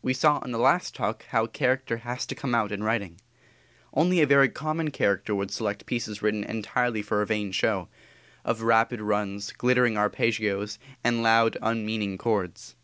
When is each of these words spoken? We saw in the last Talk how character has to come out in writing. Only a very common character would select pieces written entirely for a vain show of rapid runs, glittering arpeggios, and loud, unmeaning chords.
We 0.00 0.14
saw 0.14 0.38
in 0.38 0.50
the 0.50 0.58
last 0.58 0.94
Talk 0.94 1.26
how 1.26 1.46
character 1.46 1.98
has 1.98 2.24
to 2.24 2.34
come 2.34 2.54
out 2.54 2.72
in 2.72 2.82
writing. 2.82 3.20
Only 3.92 4.22
a 4.22 4.26
very 4.26 4.48
common 4.48 4.90
character 4.90 5.34
would 5.34 5.50
select 5.50 5.84
pieces 5.84 6.22
written 6.22 6.42
entirely 6.42 7.02
for 7.02 7.20
a 7.20 7.26
vain 7.26 7.52
show 7.52 7.90
of 8.46 8.62
rapid 8.62 9.02
runs, 9.02 9.52
glittering 9.52 9.98
arpeggios, 9.98 10.78
and 11.04 11.22
loud, 11.22 11.58
unmeaning 11.60 12.16
chords. 12.16 12.76